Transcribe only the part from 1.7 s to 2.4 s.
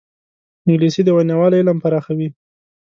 پراخوي